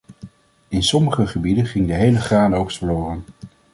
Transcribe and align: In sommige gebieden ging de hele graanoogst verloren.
In 0.67 0.83
sommige 0.83 1.27
gebieden 1.27 1.65
ging 1.65 1.87
de 1.87 1.93
hele 1.93 2.19
graanoogst 2.19 2.77
verloren. 2.77 3.23